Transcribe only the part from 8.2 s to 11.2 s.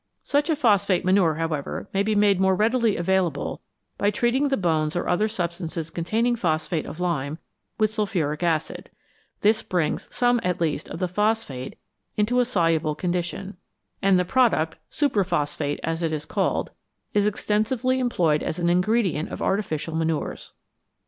acid; this brings some at least of the